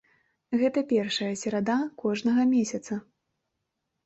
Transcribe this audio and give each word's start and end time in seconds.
Гэта 0.61 0.83
першая 0.93 1.27
серада 1.41 1.75
кожнага 2.05 2.47
месяца. 2.55 2.99